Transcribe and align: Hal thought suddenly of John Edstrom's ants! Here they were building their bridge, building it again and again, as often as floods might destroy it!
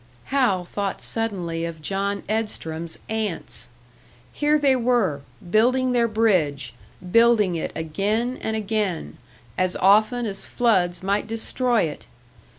Hal 0.33 0.63
thought 0.65 0.99
suddenly 0.99 1.63
of 1.63 1.79
John 1.79 2.23
Edstrom's 2.27 2.97
ants! 3.07 3.69
Here 4.33 4.57
they 4.57 4.75
were 4.75 5.21
building 5.51 5.91
their 5.91 6.07
bridge, 6.07 6.73
building 7.11 7.53
it 7.53 7.71
again 7.75 8.39
and 8.41 8.55
again, 8.55 9.19
as 9.59 9.75
often 9.75 10.25
as 10.25 10.47
floods 10.47 11.03
might 11.03 11.27
destroy 11.27 11.83
it! 11.83 12.07